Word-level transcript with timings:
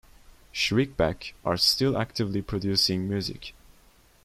Shriekback 0.51 1.33
are 1.45 1.57
still 1.57 1.95
actively 1.95 2.41
producing 2.41 3.07
music. 3.07 3.53